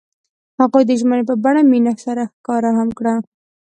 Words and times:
هغوی 0.59 0.83
د 0.87 0.91
ژمنې 0.99 1.23
په 1.29 1.35
بڼه 1.43 1.61
مینه 1.71 1.93
سره 2.05 2.23
ښکاره 2.33 2.71
هم 2.77 2.89
کړه. 2.97 3.15